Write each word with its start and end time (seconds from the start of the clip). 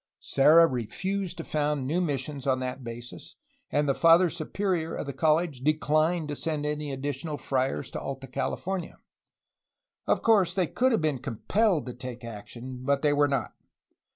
Serra 0.19 0.65
refused 0.65 1.37
to 1.37 1.43
found 1.43 1.85
new 1.85 2.01
missions 2.01 2.47
on 2.47 2.59
that 2.59 2.83
basis, 2.83 3.35
and 3.69 3.87
the 3.87 3.93
Father 3.93 4.31
Superior 4.31 4.95
of 4.95 5.05
the 5.05 5.13
college 5.13 5.59
declined 5.59 6.27
to 6.29 6.35
send 6.35 6.65
additional 6.65 7.37
friars 7.37 7.91
to 7.91 8.01
Alta 8.01 8.25
California. 8.25 8.97
Of 10.07 10.23
course, 10.23 10.55
they 10.55 10.65
could 10.65 10.91
have 10.91 11.01
been 11.01 11.19
compelled 11.19 11.85
to 11.85 11.93
take 11.93 12.23
action, 12.25 12.79
but 12.81 13.03
they 13.03 13.13
were 13.13 13.27
not. 13.27 13.53